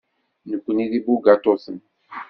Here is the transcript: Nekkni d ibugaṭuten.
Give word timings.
Nekkni 0.49 0.85
d 0.91 0.93
ibugaṭuten. 0.99 1.79